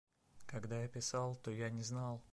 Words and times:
–Когда 0.47 0.81
я 0.81 0.87
писал, 0.87 1.35
то 1.43 1.51
я 1.51 1.69
не 1.69 1.83
знал. 1.83 2.23